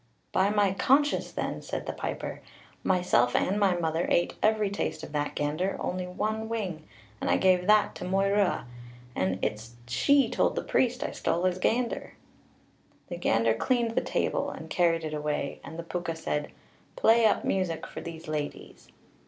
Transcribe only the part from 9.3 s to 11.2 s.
and it's she told the priest I